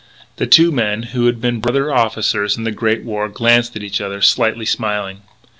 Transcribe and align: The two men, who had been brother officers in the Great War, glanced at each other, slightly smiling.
The 0.37 0.47
two 0.47 0.71
men, 0.71 1.03
who 1.03 1.27
had 1.27 1.39
been 1.39 1.59
brother 1.59 1.93
officers 1.93 2.57
in 2.57 2.63
the 2.63 2.71
Great 2.71 3.03
War, 3.03 3.29
glanced 3.29 3.75
at 3.75 3.83
each 3.83 4.01
other, 4.01 4.19
slightly 4.19 4.65
smiling. 4.65 5.21